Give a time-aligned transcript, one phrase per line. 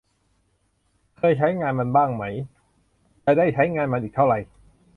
[1.17, 2.23] เคยใช้งานมันบ้างไหม
[3.25, 4.35] จะได้ใช้งานมันอีกเท่าไร